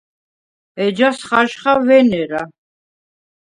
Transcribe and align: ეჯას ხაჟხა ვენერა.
ეჯას 0.85 1.17
ხაჟხა 1.27 1.73
ვენერა. 1.85 2.43